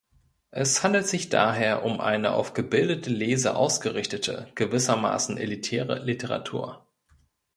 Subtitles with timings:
[0.49, 6.87] Es handelt sich daher um eine auf gebildete Leser ausgerichtete, gewissermaßen elitäre Literatur.